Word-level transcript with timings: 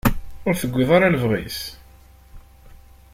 Ur 0.47 0.55
tewwiḍ 0.61 0.89
ara 0.97 1.13
lebɣi-s. 1.13 1.59